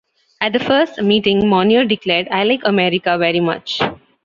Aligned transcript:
At 0.41 0.53
that 0.53 0.63
first 0.63 0.99
meeting 0.99 1.47
Monnier 1.47 1.85
declared, 1.85 2.27
"I 2.31 2.43
like 2.43 2.61
America 2.65 3.19
very 3.19 3.39
much". 3.39 3.79